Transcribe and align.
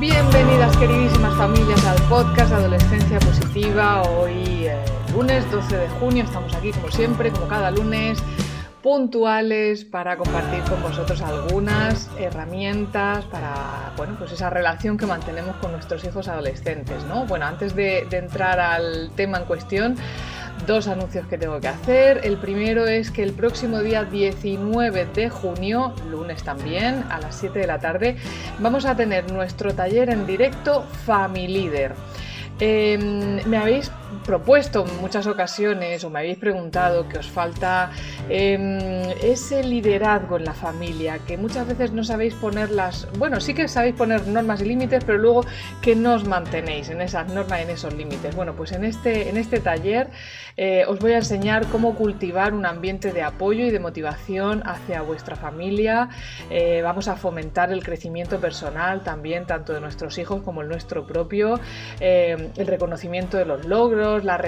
Bienvenidas 0.00 0.76
queridísimas 0.76 1.36
familias 1.36 1.84
al 1.86 1.96
podcast 2.08 2.52
Adolescencia 2.52 3.20
Positiva. 3.20 4.02
Hoy 4.02 4.66
eh, 4.66 4.76
lunes 5.12 5.48
12 5.52 5.76
de 5.76 5.88
junio 5.88 6.24
estamos 6.24 6.52
aquí 6.52 6.72
como 6.72 6.90
siempre, 6.90 7.30
como 7.30 7.46
cada 7.46 7.70
lunes, 7.70 8.18
puntuales 8.82 9.84
para 9.84 10.16
compartir 10.16 10.64
con 10.64 10.82
vosotros 10.82 11.22
algunas 11.22 12.10
herramientas 12.18 13.24
para, 13.26 13.92
bueno, 13.96 14.16
pues 14.18 14.32
esa 14.32 14.50
relación 14.50 14.98
que 14.98 15.06
mantenemos 15.06 15.54
con 15.56 15.70
nuestros 15.70 16.04
hijos 16.04 16.26
adolescentes, 16.26 17.04
¿no? 17.04 17.24
Bueno, 17.26 17.46
antes 17.46 17.76
de, 17.76 18.04
de 18.10 18.18
entrar 18.18 18.58
al 18.58 19.12
tema 19.14 19.38
en 19.38 19.44
cuestión, 19.44 19.96
dos 20.66 20.88
anuncios 20.88 21.26
que 21.26 21.38
tengo 21.38 21.60
que 21.60 21.68
hacer. 21.68 22.20
El 22.24 22.36
primero 22.36 22.86
es 22.86 23.10
que 23.10 23.22
el 23.22 23.32
próximo 23.32 23.80
día 23.80 24.04
19 24.04 25.06
de 25.14 25.30
junio, 25.30 25.94
lunes 26.10 26.42
también, 26.42 27.04
a 27.10 27.20
las 27.20 27.36
7 27.36 27.58
de 27.58 27.66
la 27.66 27.78
tarde, 27.78 28.16
vamos 28.58 28.86
a 28.86 28.96
tener 28.96 29.30
nuestro 29.32 29.74
taller 29.74 30.10
en 30.10 30.26
directo 30.26 30.84
Family 31.04 31.48
Leader. 31.48 31.94
Em, 32.60 33.44
me 33.46 33.56
habéis 33.56 33.90
propuesto 34.24 34.84
en 34.86 35.00
muchas 35.00 35.26
ocasiones 35.26 36.04
o 36.04 36.10
me 36.10 36.20
habéis 36.20 36.38
preguntado 36.38 37.08
que 37.08 37.18
os 37.18 37.28
falta 37.28 37.90
em, 38.28 38.78
ese 39.22 39.62
liderazgo 39.62 40.36
en 40.36 40.44
la 40.44 40.54
familia, 40.54 41.18
que 41.26 41.36
muchas 41.36 41.66
veces 41.66 41.92
no 41.92 42.04
sabéis 42.04 42.34
poner 42.34 42.70
las, 42.70 43.08
bueno, 43.18 43.40
sí 43.40 43.54
que 43.54 43.68
sabéis 43.68 43.94
poner 43.94 44.26
normas 44.26 44.60
y 44.60 44.66
límites, 44.66 45.04
pero 45.04 45.18
luego 45.18 45.44
que 45.82 45.94
no 45.94 46.14
os 46.14 46.24
mantenéis 46.24 46.88
en 46.90 47.00
esas 47.00 47.28
normas 47.28 47.60
en 47.60 47.70
esos 47.70 47.94
límites. 47.94 48.34
Bueno, 48.34 48.54
pues 48.54 48.72
en 48.72 48.84
este, 48.84 49.28
en 49.28 49.36
este 49.36 49.60
taller 49.60 50.10
eh, 50.56 50.84
os 50.86 50.98
voy 50.98 51.12
a 51.12 51.16
enseñar 51.16 51.66
cómo 51.66 51.94
cultivar 51.94 52.54
un 52.54 52.66
ambiente 52.66 53.12
de 53.12 53.22
apoyo 53.22 53.64
y 53.66 53.70
de 53.70 53.80
motivación 53.80 54.62
hacia 54.66 55.02
vuestra 55.02 55.36
familia. 55.36 56.08
Eh, 56.50 56.80
vamos 56.82 57.08
a 57.08 57.16
fomentar 57.16 57.72
el 57.72 57.82
crecimiento 57.82 58.40
personal 58.40 59.02
también, 59.02 59.46
tanto 59.46 59.72
de 59.72 59.80
nuestros 59.80 60.18
hijos 60.18 60.42
como 60.42 60.62
el 60.62 60.68
nuestro 60.68 61.06
propio. 61.06 61.60
Em, 62.00 62.50
el 62.56 62.66
reconocimiento 62.66 63.36
de 63.36 63.44
los 63.44 63.64
logros, 63.64 64.03
la, 64.22 64.40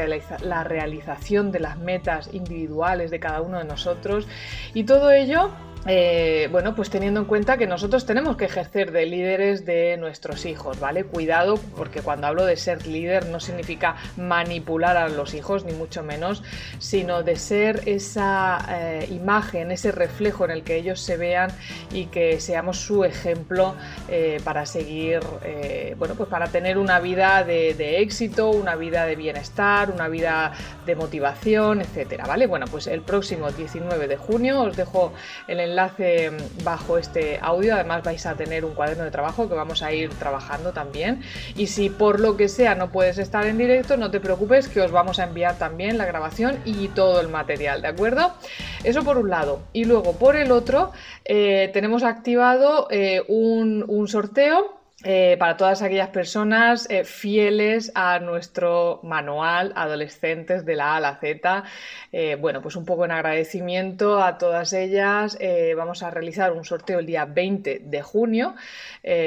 la 0.43 0.65
realización 0.65 1.51
de 1.51 1.61
las 1.61 1.79
metas 1.79 2.31
individuales 2.33 3.11
de 3.11 3.21
cada 3.21 3.41
uno 3.41 3.59
de 3.59 3.65
nosotros 3.65 4.27
y 4.75 4.85
todo 4.85 5.11
ello 5.11 5.51
eh, 5.89 6.49
bueno, 6.51 6.75
pues 6.75 6.91
teniendo 6.91 7.21
en 7.21 7.27
cuenta 7.27 7.57
que 7.57 7.69
nosotros 7.69 8.07
tenemos 8.07 8.37
que 8.37 8.47
ejercer 8.47 8.91
de 8.91 9.07
líderes 9.07 9.65
de 9.65 9.97
nuestros 9.99 10.45
hijos, 10.45 10.81
¿vale? 10.81 11.05
Cuidado, 11.05 11.61
porque 11.77 12.01
cuando 12.01 12.27
hablo 12.27 12.45
de 12.45 12.57
ser 12.57 12.87
líder 12.89 13.27
no 13.27 13.39
significa 13.39 13.95
manipular 14.17 14.97
a 14.97 15.09
los 15.09 15.35
hijos, 15.35 15.65
ni 15.65 15.73
mucho 15.73 16.03
menos, 16.03 16.43
sino 16.81 17.23
de 17.23 17.37
ser 17.37 17.83
esa 17.87 18.59
eh, 18.69 19.07
imagen, 19.11 19.71
ese 19.71 19.93
reflejo 19.93 20.45
en 20.45 20.51
el 20.51 20.65
que 20.65 20.77
ellos 20.77 21.01
se 21.01 21.17
vean 21.17 21.51
y 21.93 22.07
que 22.07 22.41
seamos 22.41 22.81
su 22.81 23.05
ejemplo 23.05 23.77
eh, 24.09 24.41
para 24.43 24.67
seguir, 24.67 25.21
bueno, 25.99 26.15
pues 26.17 26.29
para 26.29 26.49
tener 26.49 26.79
una 26.79 26.99
vida 26.99 27.45
de, 27.45 27.75
de, 27.75 28.01
éxito, 28.01 28.51
una 28.51 28.75
vida 28.75 29.07
de 29.07 29.15
bienestar, 29.15 29.91
una 29.91 30.09
vida 30.09 30.53
de 30.85 30.97
motivación, 30.97 31.81
etcétera, 31.81 32.25
¿vale? 32.27 32.47
Bueno, 32.47 32.67
pues 32.67 32.89
el 32.89 33.03
próximo 33.03 33.51
19 33.51 34.09
de 34.09 34.17
junio 34.17 34.63
os 34.63 34.77
dejo 34.77 35.13
el 35.47 35.61
enlace 35.61 35.76
enlace 35.77 36.33
bajo 36.65 36.97
este 36.97 37.39
audio. 37.43 37.75
Además 37.75 38.03
vais 38.03 38.25
a 38.25 38.35
tener 38.35 38.65
un 38.65 38.75
cuaderno 38.75 39.05
de 39.05 39.11
trabajo 39.11 39.47
que 39.49 39.55
vamos 39.55 39.83
a 39.83 39.93
ir 39.93 40.09
trabajando 40.15 40.73
también. 40.73 41.21
Y 41.55 41.67
si 41.67 41.91
por 41.91 42.19
lo 42.19 42.37
que 42.37 42.49
sea 42.49 42.75
no 42.75 42.91
puedes 42.91 43.19
estar 43.19 43.47
en 43.47 43.59
directo, 43.59 43.99
no 43.99 44.11
te 44.11 44.19
preocupes 44.21 44.69
que 44.69 44.81
os 44.81 44.91
vamos 44.91 45.19
a 45.19 45.25
enviar 45.25 45.59
también 45.59 45.99
la 45.99 46.07
grabación 46.07 46.59
y 46.65 46.89
todo 46.89 47.21
el 47.21 47.29
material, 47.29 47.83
¿de 47.83 47.89
acuerdo? 47.89 48.33
Eso 48.85 49.05
por 49.05 49.19
un 49.19 49.29
lado. 49.29 49.61
Y 49.75 49.85
luego 49.85 50.15
por 50.15 50.37
el 50.37 50.51
otro 50.51 50.93
eh, 51.25 51.71
tenemos 51.75 52.03
activado 52.03 52.89
eh, 52.91 53.23
un, 53.29 53.85
un 53.87 54.09
sorteo 54.09 54.77
eh, 55.09 55.37
para 55.39 55.57
todas 55.57 55.83
aquellas 55.83 56.09
personas 56.09 56.91
eh, 56.91 57.05
fieles 57.05 57.93
a 57.95 58.19
nuestro 58.19 58.99
manual 59.05 59.73
Adolescentes 59.77 60.65
de 60.67 60.75
la 60.75 60.95
A 60.95 60.97
a 60.97 61.01
la 61.01 61.17
Z. 61.19 61.63
Eh, 62.11 62.37
bueno, 62.41 62.61
pues 62.61 62.75
un 62.75 62.85
poco 62.85 63.05
en 63.05 63.13
agradecimiento 63.13 64.21
a 64.21 64.37
todas 64.37 64.73
ellas. 64.73 65.39
vamos 65.77 66.03
a 66.03 66.11
realizar 66.11 66.53
un 66.53 66.65
sorteo 66.65 66.99
el 66.99 67.07
día 67.07 67.25
20 67.25 67.83
de 67.85 68.03
junio. 68.03 68.57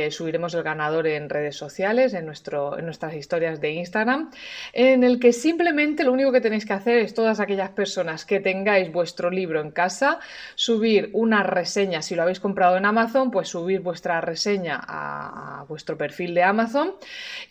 subiremos 0.09 0.53
el 0.53 0.63
ganador 0.63 1.07
en 1.07 1.29
redes 1.29 1.55
sociales, 1.55 2.13
en, 2.13 2.25
nuestro, 2.25 2.77
en 2.77 2.83
nuestras 2.83 3.13
historias 3.13 3.61
de 3.61 3.71
Instagram, 3.71 4.31
en 4.73 5.05
el 5.05 5.17
que 5.17 5.31
simplemente 5.31 6.03
lo 6.03 6.11
único 6.11 6.33
que 6.33 6.41
tenéis 6.41 6.65
que 6.65 6.73
hacer 6.73 6.97
es 6.97 7.13
todas 7.13 7.39
aquellas 7.39 7.69
personas 7.69 8.25
que 8.25 8.41
tengáis 8.41 8.91
vuestro 8.91 9.29
libro 9.29 9.61
en 9.61 9.71
casa, 9.71 10.19
subir 10.55 11.09
una 11.13 11.43
reseña, 11.43 12.01
si 12.01 12.15
lo 12.15 12.23
habéis 12.23 12.41
comprado 12.41 12.75
en 12.75 12.85
Amazon, 12.85 13.31
pues 13.31 13.47
subir 13.47 13.79
vuestra 13.79 14.19
reseña 14.19 14.81
a 14.85 15.65
vuestro 15.69 15.97
perfil 15.97 16.33
de 16.33 16.43
Amazon. 16.43 16.95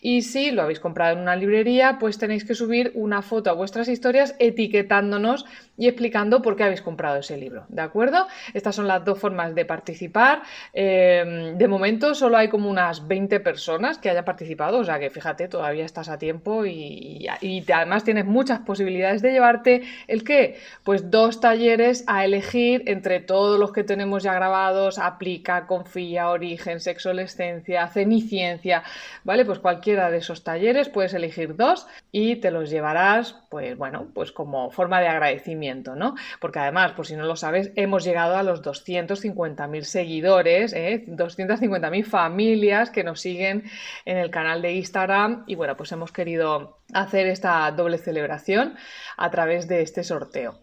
Y 0.02 0.22
si 0.22 0.50
lo 0.50 0.62
habéis 0.62 0.80
comprado 0.80 1.16
en 1.16 1.22
una 1.22 1.36
librería, 1.36 1.96
pues 1.98 2.18
tenéis 2.18 2.44
que 2.44 2.54
subir 2.54 2.92
una 2.94 3.22
foto 3.22 3.48
a 3.48 3.54
vuestras 3.54 3.88
historias 3.88 4.34
etiquetándonos 4.38 5.46
y 5.78 5.86
explicando 5.86 6.42
por 6.42 6.56
qué 6.56 6.64
habéis 6.64 6.82
comprado 6.82 7.18
ese 7.18 7.36
libro, 7.36 7.64
¿de 7.68 7.82
acuerdo? 7.82 8.26
Estas 8.52 8.74
son 8.74 8.88
las 8.88 9.04
dos 9.04 9.18
formas 9.18 9.54
de 9.54 9.64
participar. 9.64 10.42
Em, 10.72 11.56
de 11.56 11.68
momento 11.68 12.14
solo 12.16 12.36
hay 12.36 12.48
como 12.48 12.68
unas 12.68 13.06
20 13.06 13.38
personas 13.38 13.96
que 13.98 14.10
hayan 14.10 14.24
participado, 14.24 14.78
o 14.78 14.84
sea 14.84 14.98
que 14.98 15.08
fíjate, 15.08 15.46
todavía 15.46 15.84
estás 15.84 16.08
a 16.08 16.18
tiempo 16.18 16.66
y, 16.66 17.26
además 17.72 18.02
tienes 18.02 18.24
muchas 18.24 18.60
posibilidades 18.60 19.22
de 19.22 19.30
llevarte 19.30 19.82
el 20.08 20.24
qué? 20.24 20.58
Pues 20.82 21.10
dos 21.10 21.40
talleres 21.40 22.02
a 22.08 22.24
elegir 22.24 22.82
entre 22.86 23.20
todos 23.20 23.60
los 23.60 23.72
que 23.72 23.84
tenemos 23.84 24.24
ya 24.24 24.34
grabados, 24.34 24.98
aplica, 24.98 25.66
confía, 25.66 26.30
origen, 26.30 26.80
sexolescencia, 26.80 27.86
ceniciencia, 27.86 28.82
¿vale? 29.22 29.44
Pues 29.44 29.60
cualquiera 29.60 30.10
de 30.10 30.18
esos 30.18 30.42
talleres 30.42 30.88
puedes 30.88 31.14
elegir 31.14 31.54
dos 31.54 31.86
y 32.10 32.36
te 32.36 32.50
los 32.50 32.68
llevarás, 32.68 33.36
pues 33.48 33.76
bueno, 33.76 34.08
pues 34.12 34.32
como 34.32 34.70
forma 34.70 35.00
de 35.00 35.06
agradecimiento 35.06 35.67
¿no? 35.68 36.14
Porque 36.40 36.58
además, 36.58 36.92
por 36.92 37.06
si 37.06 37.16
no 37.16 37.24
lo 37.24 37.36
sabes, 37.36 37.70
hemos 37.76 38.04
llegado 38.04 38.36
a 38.36 38.42
los 38.42 38.62
250.000 38.62 39.82
seguidores, 39.82 40.72
¿eh? 40.72 41.04
250.000 41.06 42.04
familias 42.04 42.90
que 42.90 43.04
nos 43.04 43.20
siguen 43.20 43.64
en 44.04 44.16
el 44.16 44.30
canal 44.30 44.62
de 44.62 44.72
Instagram 44.72 45.44
y 45.46 45.54
bueno, 45.54 45.76
pues 45.76 45.92
hemos 45.92 46.12
querido 46.12 46.78
hacer 46.92 47.26
esta 47.26 47.70
doble 47.72 47.98
celebración 47.98 48.76
a 49.16 49.30
través 49.30 49.68
de 49.68 49.82
este 49.82 50.02
sorteo. 50.04 50.58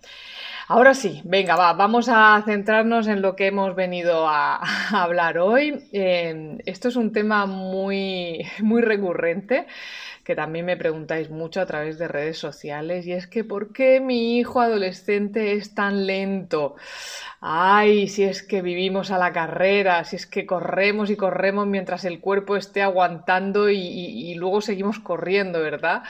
Ahora 0.68 0.96
sí, 0.96 1.22
venga, 1.26 1.56
va, 1.56 1.74
vamos 1.74 2.10
a 2.10 2.42
centrarnos 2.44 3.06
en 3.08 3.22
lo 3.22 3.36
que 3.36 3.46
hemos 3.48 3.76
venido 3.76 4.28
a, 4.28 4.60
hablar 4.92 5.38
hoy. 5.38 5.88
Eh, 5.92 6.58
esto 6.66 6.88
es 6.88 6.96
un 6.96 7.12
tema 7.12 7.46
muy, 7.46 8.44
muy 8.64 8.82
recurrente 8.82 9.68
que 10.24 10.36
también 10.36 10.66
me 10.66 10.76
preguntáis 10.76 11.30
mucho 11.30 11.62
a 11.62 11.68
través 11.68 12.00
de 12.00 12.08
redes 12.08 12.40
sociales 12.40 13.06
y 13.06 13.12
es 13.12 13.28
que 13.28 13.44
¿por 13.44 13.74
qué 13.74 14.00
mi 14.00 14.40
hijo 14.40 14.60
adolescente 14.60 15.54
es 15.54 15.76
tan 15.76 16.08
lento? 16.08 16.76
Ay, 17.42 18.08
si 18.08 18.24
es 18.24 18.42
que 18.42 18.64
vivimos 18.64 19.12
a 19.12 19.20
la 19.20 19.32
carrera, 19.32 20.04
si 20.04 20.16
es 20.16 20.26
que 20.26 20.48
corremos 20.48 21.12
y 21.12 21.16
corremos 21.16 21.68
mientras 21.68 22.06
el 22.06 22.20
cuerpo 22.20 22.56
esté 22.56 22.82
aguantando 22.82 23.70
y 23.70 24.34
luego 24.34 24.62
seguimos 24.62 24.98
corriendo, 24.98 25.60
¿verdad? 25.60 26.02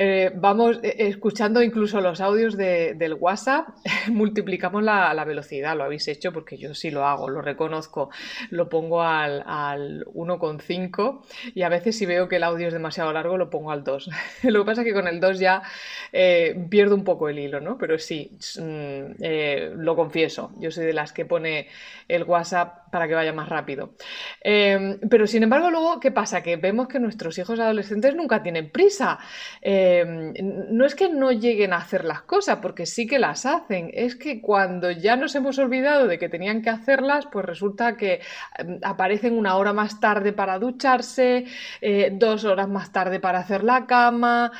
Eh, 0.00 0.30
vamos 0.32 0.78
eh, 0.84 0.94
escuchando 1.08 1.60
incluso 1.60 2.00
los 2.00 2.20
audios 2.20 2.56
del 2.56 3.14
WhatsApp, 3.14 3.66
multiplicamos 4.12 4.84
la, 4.84 5.24
velocidad, 5.24 5.76
lo 5.76 5.82
habéis 5.82 6.06
hecho 6.06 6.32
porque 6.32 6.56
yo 6.56 6.72
sí 6.72 6.92
lo 6.92 7.04
hago, 7.04 7.28
lo 7.28 7.42
reconozco, 7.42 8.08
lo 8.50 8.68
pongo 8.68 9.02
al, 9.02 9.42
al 9.44 10.04
1,5 10.04 11.22
y 11.52 11.62
a 11.62 11.68
veces 11.68 11.98
si 11.98 12.06
veo 12.06 12.28
que 12.28 12.36
el 12.36 12.44
audio 12.44 12.68
es 12.68 12.72
demasiado 12.72 13.12
largo 13.12 13.36
lo 13.36 13.50
pongo 13.50 13.72
al 13.72 13.82
2. 13.82 14.08
lo 14.44 14.60
que 14.60 14.66
pasa 14.66 14.82
es 14.82 14.86
que 14.86 14.94
con 14.94 15.08
el 15.08 15.18
2 15.18 15.40
ya 15.40 15.62
eh, 16.12 16.54
pierdo 16.70 16.94
un 16.94 17.02
poco 17.02 17.28
el 17.28 17.40
hilo, 17.40 17.60
¿no? 17.60 17.76
Pero 17.76 17.98
sí, 17.98 18.38
mm, 18.56 19.24
lo 19.78 19.96
confieso, 19.96 20.52
yo 20.60 20.70
soy 20.70 20.86
de 20.86 20.92
las 20.92 21.12
que 21.12 21.24
pone 21.24 21.66
el 22.06 22.22
WhatsApp 22.22 22.87
para 22.90 23.08
que 23.08 23.14
vaya 23.14 23.32
más 23.32 23.48
rápido. 23.48 23.94
Em, 24.40 24.98
pero 25.08 25.26
sin 25.26 25.42
embargo, 25.42 25.70
luego, 25.70 26.00
¿qué 26.00 26.10
pasa? 26.10 26.42
Que 26.42 26.56
vemos 26.56 26.88
que 26.88 26.98
nuestros 27.00 27.38
hijos 27.38 27.58
adolescentes 27.60 28.14
nunca 28.14 28.42
tienen 28.42 28.70
prisa. 28.70 29.18
Em, 29.60 30.32
no 30.70 30.84
es 30.86 30.94
que 30.94 31.08
no 31.08 31.32
lleguen 31.32 31.72
a 31.72 31.78
hacer 31.78 32.04
las 32.04 32.22
cosas, 32.22 32.58
porque 32.60 32.86
sí 32.86 33.06
que 33.06 33.18
las 33.18 33.46
hacen, 33.46 33.90
es 33.94 34.16
que 34.16 34.40
cuando 34.40 34.90
ya 34.90 35.16
nos 35.16 35.34
hemos 35.34 35.58
olvidado 35.58 36.06
de 36.06 36.18
que 36.18 36.28
tenían 36.28 36.62
que 36.62 36.70
hacerlas, 36.70 37.26
pues 37.30 37.44
resulta 37.44 37.96
que 37.96 38.20
em, 38.58 38.78
aparecen 38.82 39.36
una 39.36 39.56
hora 39.56 39.72
más 39.72 40.00
tarde 40.00 40.32
para 40.32 40.58
ducharse, 40.58 41.44
eh, 41.80 42.10
dos 42.12 42.44
horas 42.44 42.68
más 42.68 42.92
tarde 42.92 43.20
para 43.20 43.40
hacer 43.40 43.64
la 43.64 43.86
cama. 43.86 44.52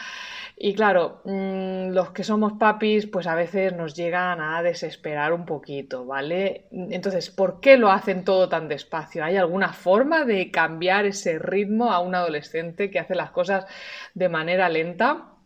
Y 0.61 0.75
claro, 0.75 1.21
mm, 1.25 1.91
los 1.91 2.11
que 2.11 2.25
somos 2.25 2.55
papis, 2.55 3.07
pues 3.07 3.27
a 3.29 3.35
veces 3.37 3.73
nos 3.75 3.95
llegan 3.95 4.41
a 4.41 4.61
desesperar 4.63 5.33
un 5.33 5.47
poquito, 5.47 6.05
¿vale? 6.05 6.67
Entonces, 6.73 7.31
¿por 7.31 7.61
qué 7.61 7.77
lo 7.77 7.91
hacen 7.91 8.25
todo 8.25 8.49
tan 8.49 8.67
despacio? 8.69 9.25
¿Hay 9.25 9.37
alguna 9.37 9.73
forma 9.73 10.25
de 10.25 10.51
cambiar 10.51 11.07
ese 11.07 11.39
ritmo 11.39 11.93
a 11.93 12.01
un 12.01 12.15
adolescente 12.17 12.91
que 12.91 12.99
hace 12.99 13.15
las 13.15 13.31
cosas 13.31 13.67
de 14.15 14.29
manera 14.29 14.69
lenta? 14.69 15.38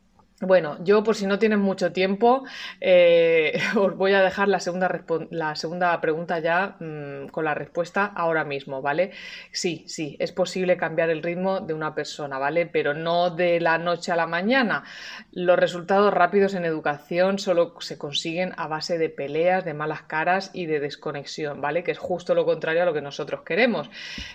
Bueno, 0.45 0.77
yo 0.83 1.05
por 1.05 1.15
si 1.15 1.25
no 1.25 1.39
tienen 1.39 1.61
mucho 1.61 1.93
tiempo, 1.93 2.43
eh, 2.81 3.61
os 3.77 3.97
voy 3.97 4.13
a 4.13 4.23
dejar 4.23 4.49
la 4.49 4.59
segunda, 4.59 4.91
la 5.31 5.55
segunda 5.55 6.01
pregunta 6.01 6.41
ya 6.41 6.75
mm, 6.81 7.29
con 7.29 7.45
la 7.45 7.55
respuesta 7.55 8.07
ahora 8.07 8.43
mismo, 8.43 8.83
¿vale? 8.83 9.13
Sí, 9.53 9.85
sí, 9.87 10.17
es 10.19 10.33
posible 10.33 10.77
cambiar 10.77 11.11
el 11.11 11.23
ritmo 11.23 11.61
de 11.61 11.75
una 11.75 11.95
persona, 11.95 12.39
¿vale? 12.41 12.67
Pero 12.67 12.93
no 12.93 13.31
de 13.31 13.61
la 13.61 13.79
noche 13.79 14.11
a 14.11 14.17
la 14.17 14.27
mañana. 14.27 14.83
Los 15.31 15.57
resultados 15.57 16.13
rápidos 16.13 16.55
en 16.55 16.65
educación 16.65 17.39
solo 17.39 17.81
se 17.81 17.97
consiguen 17.97 18.53
a 18.57 18.67
base 18.67 18.99
de 18.99 19.11
peleas, 19.11 19.65
de 19.65 19.75
malas 19.75 20.03
caras 20.03 20.51
y 20.53 20.67
de 20.67 20.81
desconexión, 20.81 21.61
¿vale? 21.61 21.85
Que 21.85 21.93
es 21.93 21.99
justo 21.99 22.35
lo 22.35 22.45
contrario 22.45 22.83
a 22.83 22.87
lo 22.87 22.93
que 22.93 23.01
nosotros 23.01 23.43
queremos. 23.43 23.89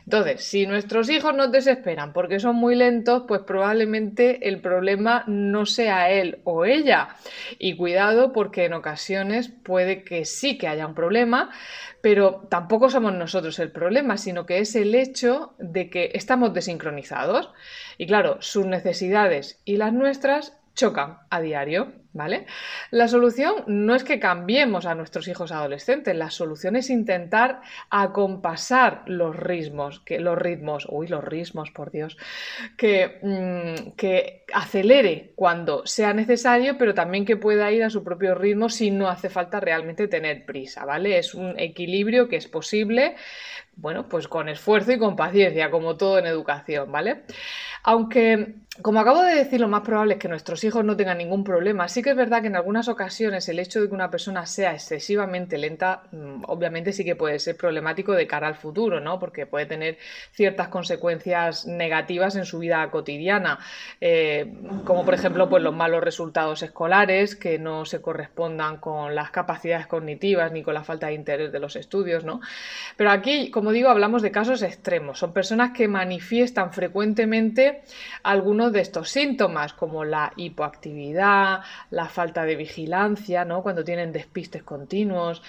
Entonces, 0.06 0.42
si 0.45 0.68
nuestros 0.68 1.09
hijos 1.09 1.36
nos 1.36 1.51
desesperan 1.51 2.13
porque 2.13 2.39
son 2.39 2.56
muy 2.56 2.75
lentos, 2.75 3.24
pues 3.27 3.42
probablemente 3.42 4.48
el 4.48 4.62
problema 4.62 5.25
no 5.27 5.65
sea 5.65 5.97
él 6.10 6.40
o 6.44 6.66
ella. 6.66 7.10
Y 7.60 7.76
cuidado 7.76 8.32
porque 8.34 8.66
en 8.66 8.74
ocasiones 8.74 9.50
puede 9.50 10.04
que 10.04 10.26
sí 10.26 10.58
que 10.58 10.68
haya 10.68 10.88
un 10.88 10.96
problema, 10.96 11.52
pero 12.02 12.48
tampoco 12.50 12.90
somos 12.90 13.14
nosotros 13.14 13.60
el 13.60 13.72
problema, 13.72 14.18
sino 14.18 14.46
que 14.46 14.60
es 14.60 14.76
el 14.76 14.96
hecho 14.96 15.56
de 15.58 15.90
que 15.90 16.12
estamos 16.14 16.54
desincronizados. 16.54 17.52
Y 17.98 18.08
claro, 18.08 18.38
sus 18.42 18.66
necesidades 18.66 19.62
y 19.66 19.78
las 19.78 19.94
nuestras 19.94 20.58
chocan 20.76 21.18
a 21.30 21.42
diario. 21.42 21.92
¿Vale? 22.13 22.48
La 22.89 23.07
solución 23.07 23.63
no 23.68 23.94
es 23.94 24.04
que 24.04 24.19
cambiemos 24.19 24.86
a 24.88 24.95
nuestros 24.95 25.27
hijos 25.27 25.51
adolescentes, 25.51 26.15
la 26.15 26.31
solución 26.31 26.75
es 26.75 26.89
intentar 26.89 27.62
acompasar 27.92 29.04
los 29.06 29.36
ritmos, 29.36 30.00
que 30.00 30.19
los 30.19 30.38
ritmos, 30.38 30.88
uy, 30.89 31.07
los 31.07 31.24
ritmos, 31.24 31.69
por 31.71 31.92
Dios, 31.92 32.18
que, 32.75 33.19
mm, 33.21 33.92
que 33.92 34.45
acelere 34.54 35.33
cuando 35.36 35.86
sea 35.86 36.13
necesario, 36.13 36.77
pero 36.77 36.94
también 36.94 37.25
que 37.25 37.38
pueda 37.38 37.71
ir 37.71 37.83
a 37.83 37.89
su 37.89 38.04
propio 38.04 38.33
ritmo 38.36 38.69
si 38.69 38.89
no 38.89 39.09
hace 39.09 39.30
falta 39.30 39.59
realmente 39.59 40.07
tener 40.07 40.45
prisa, 40.45 40.86
¿vale? 40.86 41.18
Es 41.19 41.33
un 41.36 41.59
equilibrio 41.59 42.27
que 42.27 42.38
es 42.38 42.48
posible, 42.48 43.15
bueno, 43.75 44.07
pues 44.09 44.27
con 44.27 44.50
esfuerzo 44.50 44.92
y 44.92 44.98
con 44.98 45.15
paciencia, 45.15 45.69
como 45.69 45.98
todo 45.98 46.18
en 46.18 46.25
educación, 46.25 46.92
¿vale? 46.92 47.24
Aunque, 47.83 48.56
como 48.81 49.00
acabo 49.00 49.21
de 49.21 49.36
decir, 49.36 49.62
lo 49.62 49.68
más 49.68 49.81
probable 49.81 50.15
es 50.15 50.19
que 50.19 50.27
nuestros 50.27 50.63
hijos 50.63 50.83
no 50.83 50.98
tengan 50.98 51.19
ningún 51.19 51.44
problema, 51.44 51.88
sí 51.98 52.04
que 52.04 52.12
es 52.12 52.16
verdad 52.16 52.42
que 52.42 52.48
en 52.48 52.56
algunas 52.56 52.90
ocasiones 52.90 53.50
el 53.50 53.58
hecho 53.58 53.82
de 53.82 53.88
que 53.90 53.96
una 53.96 54.12
persona 54.12 54.46
sea 54.46 54.74
excesivamente 54.74 55.58
lenta, 55.58 56.04
mm, 56.12 56.44
obviamente 56.46 56.94
sí 56.94 57.04
que 57.04 57.16
puede 57.16 57.40
ser 57.40 57.58
problemático 57.58 58.12
de 58.12 58.28
cara 58.28 58.48
al 58.48 58.54
futuro, 58.54 59.00
¿no? 59.00 59.18
Porque 59.18 59.48
puede 59.48 59.66
tener 59.66 59.98
ciertas 60.32 60.68
consecuencias 60.68 61.66
negativas 61.66 62.36
en 62.36 62.46
su 62.46 62.60
vida 62.60 62.88
cotidiana, 62.92 63.58
eh, 64.00 64.46
como 64.86 65.06
por 65.06 65.16
ejemplo 65.16 65.50
pues, 65.50 65.64
los 65.64 65.74
malos 65.74 66.04
resultados 66.04 66.62
escolares 66.62 67.36
que 67.36 67.58
no 67.58 67.84
se 67.84 68.00
correspondan 68.00 68.78
con 68.78 69.16
las 69.16 69.32
capacidades 69.32 69.88
cognitivas 69.88 70.52
ni 70.52 70.62
con 70.62 70.76
la 70.76 70.84
falta 70.84 71.08
de 71.08 71.14
interés 71.14 71.52
de 71.52 71.60
los 71.60 71.76
estudios, 71.76 72.24
¿no? 72.24 72.42
Pero 72.96 73.10
aquí, 73.10 73.50
como 73.50 73.72
digo, 73.72 73.90
hablamos 73.90 74.22
de 74.22 74.30
casos 74.30 74.62
extremos. 74.62 75.18
Son 75.18 75.34
personas 75.34 75.72
que 75.72 75.88
manifiestan 75.88 76.74
frecuentemente 76.74 77.82
algunos 78.22 78.72
de 78.72 78.82
estos 78.82 79.10
síntomas, 79.10 79.74
como 79.74 80.06
la 80.06 80.32
hipoactividad, 80.36 81.62
la 81.89 82.07
falta 82.07 82.44
de 82.44 82.56
vigilancia, 82.56 83.45
¿no? 83.45 83.63
Cuando 83.63 83.84
tienen 83.84 84.12
despistes 84.12 84.63
continuos, 84.63 85.42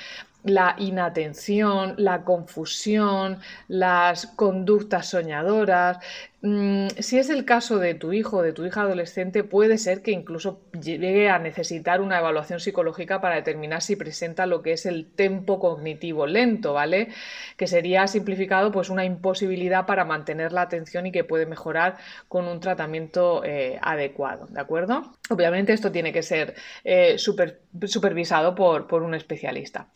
la 0.45 0.77
inatención, 0.79 1.95
la 1.99 2.25
confusión, 2.25 3.39
las 3.69 4.27
conductas 4.27 5.07
soñadoras. 5.09 5.99
Mm, 6.41 6.87
si 7.01 7.19
es 7.19 7.31
el 7.31 7.45
caso 7.45 7.81
de 7.81 7.95
tu 7.95 8.13
hijo 8.13 8.37
o 8.37 8.43
de 8.43 8.53
tu 8.53 8.65
hija 8.65 8.83
adolescente, 8.83 9.43
puede 9.43 9.77
ser 9.77 10.03
que 10.03 10.13
incluso 10.13 10.61
llegue 10.81 11.29
a 11.29 11.41
necesitar 11.41 12.01
una 12.01 12.19
evaluación 12.21 12.61
psicológica 12.61 13.21
para 13.21 13.35
determinar 13.35 13.83
si 13.83 13.97
presenta 13.97 14.47
lo 14.47 14.63
que 14.63 14.73
es 14.73 14.87
el 14.87 15.11
tempo 15.11 15.59
cognitivo 15.59 16.29
lento, 16.29 16.75
¿vale? 16.75 17.09
Que 17.57 17.67
sería 17.67 18.07
simplificado 18.07 18.71
pues 18.71 18.89
una 18.89 19.05
imposibilidad 19.05 19.85
para 19.85 20.05
mantener 20.05 20.53
la 20.53 20.63
atención 20.63 21.07
y 21.07 21.13
que 21.13 21.25
puede 21.25 21.45
mejorar 21.45 21.97
con 22.29 22.47
un 22.47 22.61
tratamiento 22.61 23.43
eh, 23.45 23.77
adecuado, 23.83 24.47
¿de 24.47 24.61
acuerdo? 24.61 25.15
Obviamente 25.31 25.73
esto 25.73 25.91
tiene 25.91 26.13
que 26.13 26.23
ser 26.23 26.55
eh, 26.85 27.19
supervisado 27.19 28.55
por, 28.55 28.87
por 28.87 29.03
un 29.03 29.15
especialista. 29.15 29.89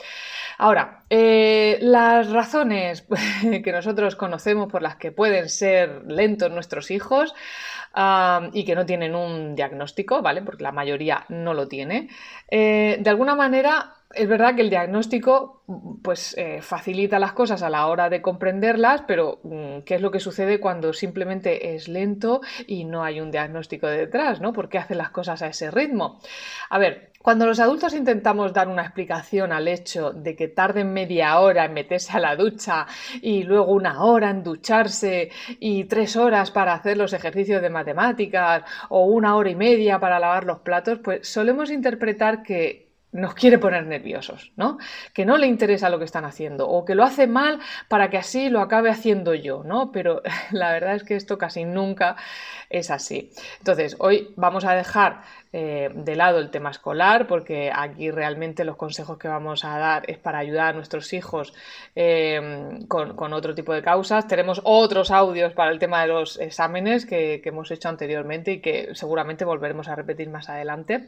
Ahora, 0.58 1.04
eh, 1.08 1.78
las 1.80 2.30
razones 2.30 3.06
que 3.64 3.72
nosotros 3.72 4.16
conocemos 4.16 4.70
por 4.70 4.82
las 4.82 4.96
que 4.96 5.12
pueden 5.12 5.48
ser 5.48 6.02
lentos 6.06 6.31
nuestros 6.50 6.90
hijos 6.90 7.34
y 8.52 8.64
que 8.64 8.74
no 8.74 8.86
tienen 8.86 9.14
un 9.14 9.54
diagnóstico, 9.54 10.22
¿vale? 10.22 10.42
Porque 10.42 10.62
la 10.62 10.72
mayoría 10.72 11.24
no 11.28 11.54
lo 11.54 11.68
tiene, 11.68 12.08
eh, 12.48 12.96
de 13.00 13.10
alguna 13.10 13.34
manera 13.34 13.96
es 14.14 14.28
verdad 14.28 14.54
que 14.54 14.62
el 14.62 14.70
diagnóstico 14.70 15.62
pues 16.02 16.36
eh, 16.36 16.60
facilita 16.60 17.18
las 17.18 17.32
cosas 17.32 17.62
a 17.62 17.70
la 17.70 17.86
hora 17.86 18.10
de 18.10 18.20
comprenderlas, 18.20 19.02
pero 19.06 19.40
mm, 19.42 19.80
¿qué 19.84 19.94
es 19.94 20.00
lo 20.00 20.10
que 20.10 20.20
sucede 20.20 20.60
cuando 20.60 20.92
simplemente 20.92 21.74
es 21.74 21.88
lento 21.88 22.40
y 22.66 22.84
no 22.84 23.04
hay 23.04 23.20
un 23.20 23.30
diagnóstico 23.30 23.86
detrás, 23.86 24.40
¿no? 24.40 24.52
¿Por 24.52 24.68
qué 24.68 24.78
hace 24.78 24.94
las 24.94 25.10
cosas 25.10 25.42
a 25.42 25.48
ese 25.48 25.70
ritmo? 25.70 26.20
A 26.68 26.78
ver, 26.78 27.11
cuando 27.22 27.46
los 27.46 27.60
adultos 27.60 27.94
intentamos 27.94 28.52
dar 28.52 28.68
una 28.68 28.82
explicación 28.82 29.52
al 29.52 29.68
hecho 29.68 30.12
de 30.12 30.36
que 30.36 30.48
tarden 30.48 30.92
media 30.92 31.38
hora 31.38 31.64
en 31.64 31.72
meterse 31.72 32.16
a 32.16 32.20
la 32.20 32.36
ducha 32.36 32.86
y 33.20 33.44
luego 33.44 33.72
una 33.72 34.04
hora 34.04 34.30
en 34.30 34.42
ducharse 34.42 35.30
y 35.60 35.84
tres 35.84 36.16
horas 36.16 36.50
para 36.50 36.74
hacer 36.74 36.96
los 36.96 37.12
ejercicios 37.12 37.62
de 37.62 37.70
matemáticas 37.70 38.64
o 38.88 39.06
una 39.06 39.36
hora 39.36 39.50
y 39.50 39.54
media 39.54 40.00
para 40.00 40.18
lavar 40.18 40.44
los 40.44 40.60
platos, 40.60 40.98
pues 41.02 41.26
solemos 41.28 41.70
interpretar 41.70 42.42
que 42.42 42.91
nos 43.12 43.34
quiere 43.34 43.58
poner 43.58 43.86
nerviosos, 43.86 44.52
¿no? 44.56 44.78
Que 45.12 45.24
no 45.24 45.36
le 45.36 45.46
interesa 45.46 45.90
lo 45.90 45.98
que 45.98 46.06
están 46.06 46.24
haciendo 46.24 46.68
o 46.68 46.84
que 46.84 46.94
lo 46.94 47.04
hace 47.04 47.26
mal 47.26 47.60
para 47.88 48.10
que 48.10 48.18
así 48.18 48.48
lo 48.48 48.60
acabe 48.60 48.90
haciendo 48.90 49.34
yo, 49.34 49.62
¿no? 49.64 49.92
Pero 49.92 50.22
la 50.50 50.72
verdad 50.72 50.94
es 50.94 51.04
que 51.04 51.16
esto 51.16 51.38
casi 51.38 51.64
nunca 51.64 52.16
es 52.70 52.90
así. 52.90 53.30
Entonces, 53.58 53.96
hoy 53.98 54.32
vamos 54.36 54.64
a 54.64 54.74
dejar 54.74 55.22
eh, 55.54 55.90
de 55.94 56.16
lado 56.16 56.38
el 56.38 56.50
tema 56.50 56.70
escolar, 56.70 57.26
porque 57.26 57.70
aquí 57.74 58.10
realmente 58.10 58.64
los 58.64 58.76
consejos 58.76 59.18
que 59.18 59.28
vamos 59.28 59.66
a 59.66 59.76
dar 59.76 60.08
es 60.08 60.16
para 60.16 60.38
ayudar 60.38 60.68
a 60.68 60.72
nuestros 60.72 61.12
hijos 61.12 61.52
eh, 61.94 62.78
con, 62.88 63.32
otro 63.34 63.54
tipo 63.54 63.74
de 63.74 63.82
causas. 63.82 64.26
Tenemos 64.26 64.62
otros 64.64 65.10
audios 65.10 65.52
para 65.52 65.70
el 65.70 65.78
tema 65.78 66.00
de 66.00 66.08
los 66.08 66.40
exámenes 66.40 67.04
que, 67.04 67.42
hemos 67.44 67.70
hecho 67.70 67.90
anteriormente 67.90 68.52
y 68.52 68.60
que 68.60 68.94
seguramente 68.94 69.44
volveremos 69.44 69.88
a 69.88 69.94
repetir 69.94 70.30
más 70.30 70.48
adelante. 70.48 71.06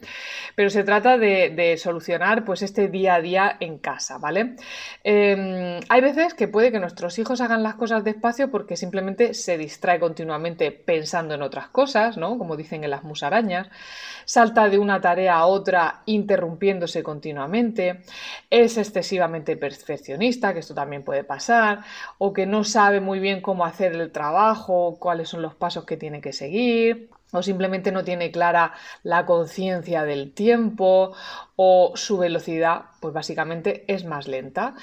Pero 0.55 0.69
se 0.69 0.85
trata 0.85 1.17
de, 1.17 1.77
solucionar 1.95 2.45
pues 2.45 2.63
este 2.63 2.89
día 2.89 3.15
a 3.15 3.21
día 3.21 3.57
en 3.61 3.79
casa, 3.79 4.19
¿vale? 4.19 4.57
Eh, 5.05 5.79
hay 5.89 6.01
veces 6.01 6.35
que 6.35 6.49
puede 6.49 6.73
que 6.73 6.81
nuestros 6.81 7.19
hijos 7.21 7.41
hagan 7.41 7.63
las 7.63 7.77
cosas 7.77 8.03
despacio 8.03 8.51
porque 8.51 8.77
simplemente 8.77 9.33
se 9.33 9.57
distrae 9.57 10.01
continuamente 10.01 10.73
pensando 10.73 11.35
en 11.35 11.43
otras 11.43 11.69
cosas, 11.69 12.17
¿no? 12.17 12.37
Como 12.37 12.57
dicen 12.57 12.83
en 12.83 12.91
las 12.91 13.05
musarañas 13.05 13.69
salta 14.25 14.69
de 14.69 14.79
una 14.79 15.01
tarea 15.01 15.37
a 15.37 15.47
otra 15.47 16.03
interrumpiéndose 16.07 17.03
continuamente, 17.03 18.01
es 18.51 18.77
excesivamente 18.77 19.57
perfeccionista, 19.57 20.53
que 20.53 20.61
esto 20.61 20.75
también 20.75 21.05
puede 21.05 21.25
pasar, 21.25 21.81
o 22.19 22.33
que 22.33 22.47
no 22.47 22.65
sabe 22.65 23.01
muy 23.01 23.21
bien 23.21 23.41
cómo 23.41 23.65
hacer 23.65 23.93
el 23.93 24.11
trabajo, 24.11 24.97
cuáles 24.99 25.29
son 25.29 25.43
los 25.43 25.55
pasos 25.55 25.85
que 25.85 25.97
tiene 25.97 26.21
que 26.21 26.33
seguir, 26.33 27.11
o 27.35 27.43
simplemente 27.43 27.93
no 27.93 28.05
tiene 28.05 28.31
clara 28.31 28.73
la 29.03 29.27
conciencia 29.27 30.05
del 30.05 30.33
tiempo 30.33 31.15
o 31.57 31.93
su 31.97 32.17
velocidad, 32.19 32.87
pues 33.01 33.13
básicamente 33.13 33.85
es 33.93 34.05
más 34.05 34.29
lenta 34.29 34.75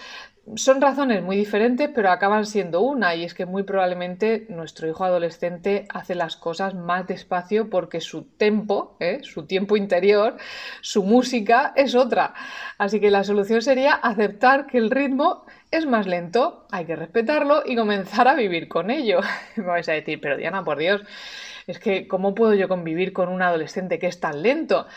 son 0.56 0.82
razones 0.82 1.24
muy 1.24 1.38
diferentes, 1.38 1.90
pero 1.94 2.12
acaban 2.12 2.46
siendo 2.46 2.82
una, 2.82 3.16
y 3.16 3.24
es 3.24 3.34
que 3.34 3.46
muy 3.46 3.64
probablemente 3.64 4.46
nuestro 4.50 4.88
hijo 4.88 5.04
adolescente 5.04 5.86
hace 5.90 6.16
las 6.16 6.36
cosas 6.36 6.74
más 6.74 7.08
despacio 7.08 7.70
porque 7.70 8.02
su 8.02 8.24
tempo, 8.24 8.98
¿eh? 9.00 9.20
su 9.24 9.46
tiempo 9.46 9.78
interior, 9.78 10.38
su 10.82 11.04
música 11.04 11.74
es 11.76 11.96
otra. 11.96 12.34
Así 12.78 13.00
que 13.00 13.12
la 13.12 13.24
solución 13.24 13.62
sería 13.62 13.94
aceptar 13.94 14.68
que 14.68 14.78
el 14.78 14.92
ritmo 14.92 15.46
es 15.72 15.86
más 15.86 16.06
lento, 16.06 16.68
hay 16.72 16.86
que 16.86 16.96
respetarlo 16.96 17.64
y 17.66 17.76
comenzar 17.76 18.28
a 18.28 18.36
vivir 18.36 18.68
con 18.68 18.92
ello. 18.92 19.22
Me 19.56 19.64
vais 19.64 19.88
a 19.90 19.94
decir, 19.94 20.20
pero 20.22 20.38
Diana, 20.38 20.64
por 20.64 20.78
Dios, 20.78 21.02
es 21.68 21.80
que 21.80 22.08
¿cómo 22.08 22.36
puedo 22.36 22.54
yo 22.54 22.68
convivir 22.68 23.14
con 23.14 23.30
un 23.30 23.42
adolescente 23.42 24.00
que 24.00 24.08
es 24.08 24.20
tan 24.20 24.42
lento? 24.42 24.88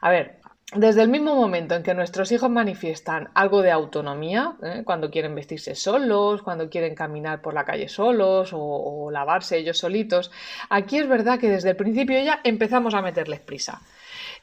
A 0.00 0.10
ver, 0.10 0.40
desde 0.74 1.02
el 1.02 1.08
mismo 1.08 1.34
momento 1.34 1.74
en 1.74 1.82
que 1.82 1.94
nuestros 1.94 2.30
hijos 2.30 2.50
manifiestan 2.50 3.30
algo 3.34 3.62
de 3.62 3.70
autonomía, 3.70 4.54
¿eh? 4.62 4.82
cuando 4.84 5.10
quieren 5.10 5.34
vestirse 5.34 5.74
solos, 5.74 6.42
cuando 6.42 6.68
quieren 6.68 6.94
caminar 6.94 7.40
por 7.40 7.54
la 7.54 7.64
calle 7.64 7.88
solos 7.88 8.52
o, 8.52 8.58
o 8.58 9.10
lavarse 9.10 9.56
ellos 9.56 9.78
solitos, 9.78 10.30
aquí 10.68 10.98
es 10.98 11.08
verdad 11.08 11.38
que 11.38 11.48
desde 11.48 11.70
el 11.70 11.76
principio 11.76 12.22
ya 12.22 12.40
empezamos 12.44 12.92
a 12.94 13.00
meterles 13.00 13.40
prisa. 13.40 13.80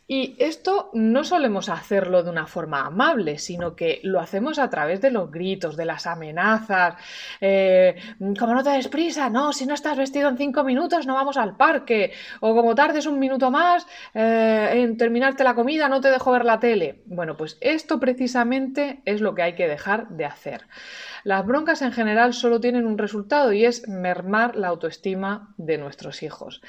Y 0.07 0.35
esto 0.37 0.91
no 0.93 1.23
solemos 1.23 1.67
hacerlo 1.67 2.21
de 2.21 2.29
una 2.29 2.45
forma 2.45 2.85
amable, 2.85 3.39
sino 3.39 3.75
que 3.75 4.01
lo 4.03 4.19
hacemos 4.19 4.59
a 4.59 4.69
través 4.69 5.01
de 5.01 5.09
los 5.09 5.31
gritos, 5.31 5.75
de 5.75 5.85
las 5.85 6.05
amenazas, 6.05 6.93
eh, 7.41 7.95
como 8.39 8.53
no 8.53 8.63
te 8.63 8.69
des 8.69 8.87
prisa, 8.87 9.31
no, 9.31 9.51
si 9.51 9.65
no 9.65 9.73
estás 9.73 9.97
vestido 9.97 10.29
en 10.29 10.37
cinco 10.37 10.63
minutos 10.63 11.07
no 11.07 11.15
vamos 11.15 11.37
al 11.37 11.57
parque, 11.57 12.11
o 12.39 12.53
como 12.53 12.75
tardes 12.75 13.07
un 13.07 13.17
minuto 13.17 13.49
más 13.49 13.87
eh, 14.13 14.69
en 14.73 14.95
terminarte 14.95 15.43
la 15.43 15.55
comida 15.55 15.89
no 15.89 16.01
te 16.01 16.11
dejo 16.11 16.31
ver 16.31 16.45
la 16.45 16.59
tele. 16.59 17.01
Bueno, 17.07 17.35
pues 17.35 17.57
esto 17.59 17.99
precisamente 17.99 19.01
es 19.05 19.21
lo 19.21 19.33
que 19.33 19.41
hay 19.41 19.55
que 19.55 19.67
dejar 19.67 20.09
de 20.09 20.25
hacer. 20.25 20.67
Las 21.23 21.43
broncas 21.47 21.81
en 21.81 21.91
general 21.91 22.33
solo 22.35 22.59
tienen 22.59 22.85
un 22.85 22.99
resultado 22.99 23.51
y 23.53 23.65
es 23.65 23.87
mermar 23.87 24.55
la 24.55 24.67
autoestima 24.67 25.55
de 25.57 25.79
nuestros 25.79 26.21
hijos 26.21 26.61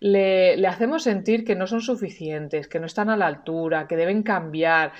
le, 0.00 0.66
hacemos 0.66 1.02
sentir 1.02 1.44
que 1.44 1.54
no 1.54 1.66
son 1.66 1.80
suficientes, 1.80 2.68
que 2.68 2.80
no 2.80 2.86
están 2.86 3.10
a 3.10 3.16
la 3.16 3.26
altura, 3.26 3.86
que 3.86 3.96
deben 3.96 4.22
cambiar 4.22 4.92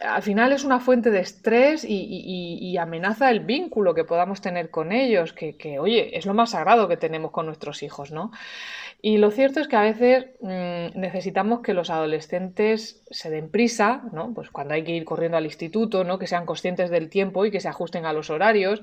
al 0.00 0.22
final 0.22 0.52
es 0.52 0.64
una 0.64 0.80
fuente 0.80 1.10
de 1.10 1.20
estrés 1.20 1.84
y, 1.86 2.76
amenaza 2.78 3.30
el 3.30 3.40
vínculo 3.40 3.94
que 3.94 4.04
podamos 4.04 4.40
tener 4.40 4.70
con 4.70 4.92
ellos, 4.92 5.32
que, 5.32 5.78
oye, 5.78 6.16
es 6.16 6.26
lo 6.26 6.34
más 6.34 6.50
sagrado 6.50 6.88
que 6.88 6.96
tenemos 6.96 7.30
con 7.30 7.46
nuestros 7.46 7.82
hijos, 7.82 8.10
¿no? 8.10 8.32
Y 9.02 9.18
lo 9.18 9.30
cierto 9.30 9.60
es 9.60 9.68
que 9.68 9.76
a 9.76 9.82
veces 9.82 10.26
mm, 10.40 10.98
necesitamos 10.98 11.60
que 11.60 11.74
los 11.74 11.90
adolescentes 11.90 13.02
se 13.10 13.30
den 13.30 13.50
prisa, 13.50 14.04
¿no? 14.12 14.32
Pues 14.32 14.50
cuando 14.50 14.74
hay 14.74 14.82
que 14.82 14.92
ir 14.92 15.04
corriendo 15.04 15.36
al 15.36 15.44
instituto, 15.44 16.04
¿no? 16.04 16.18
Que 16.18 16.26
sean 16.26 16.46
conscientes 16.46 16.90
del 16.90 17.10
tiempo 17.10 17.44
y 17.44 17.50
que 17.50 17.60
se 17.60 17.68
ajusten 17.68 18.06
a 18.06 18.14
los 18.14 18.30
horarios. 18.30 18.82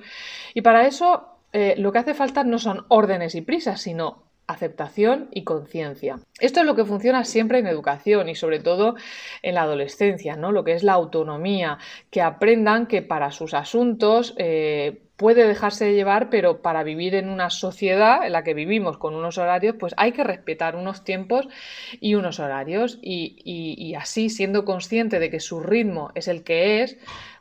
Y 0.54 0.62
para 0.62 0.86
eso 0.86 1.40
eh, 1.54 1.76
lo 1.78 1.92
que 1.92 2.00
hace 2.00 2.14
falta 2.14 2.44
no 2.44 2.60
son 2.60 2.86
órdenes 2.88 3.36
y 3.36 3.42
prisas, 3.42 3.82
sino 3.82 4.31
aceptación 4.52 5.30
y 5.32 5.44
conciencia. 5.44 6.20
Esto 6.40 6.60
es 6.62 6.66
lo 6.66 6.76
que 6.76 6.86
funciona 6.86 7.24
siempre 7.26 7.60
en 7.60 7.68
educación 7.68 8.30
y 8.30 8.36
sobre 8.36 8.60
todo 8.60 8.96
en 9.42 9.56
la 9.56 9.64
adolescencia, 9.64 10.36
¿no? 10.36 10.52
Lo 10.52 10.64
que 10.64 10.74
es 10.74 10.84
la 10.84 10.94
autonomía, 10.94 11.78
que 12.10 12.22
aprendan 12.22 12.88
que 12.88 13.02
para 13.02 13.32
sus 13.32 13.54
asuntos 13.54 14.34
eh, 14.38 15.02
puede 15.22 15.48
dejarse 15.48 15.94
llevar, 15.94 16.32
pero 16.32 16.64
para 16.64 16.82
vivir 16.82 17.14
en 17.14 17.30
una 17.30 17.52
sociedad 17.52 18.26
en 18.26 18.32
la 18.32 18.44
que 18.44 18.56
vivimos 18.56 18.98
con 18.98 19.14
unos 19.14 19.38
horarios, 19.38 19.76
pues 19.80 19.94
hay 19.96 20.14
que 20.14 20.24
respetar 20.24 20.76
unos 20.76 21.04
tiempos 21.04 21.48
y 22.00 22.16
unos 22.16 22.40
horarios 22.40 22.98
y, 23.04 23.94
así 23.94 24.32
siendo 24.32 24.66
consciente 24.66 25.20
de 25.20 25.30
que 25.30 25.40
su 25.40 25.60
ritmo 25.60 26.10
es 26.16 26.28
el 26.28 26.44
que 26.44 26.82
es, 26.82 26.98